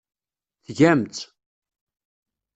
Tgam-tt. 0.65 1.21